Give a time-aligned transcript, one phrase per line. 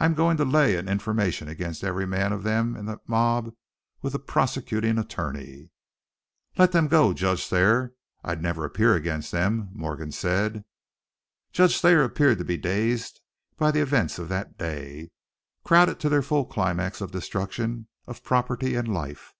[0.00, 3.54] I'm going to lay an information against every man of them in that mob
[4.00, 5.70] with the prosecuting attorney!"
[6.58, 10.64] "Let them go, Judge Thayer I'd never appear against them," Morgan said.
[11.52, 13.20] Judge Thayer appeared to be dazed
[13.56, 15.12] by the events of that day,
[15.62, 19.32] crowded to their fearful climax of destruction of property and life.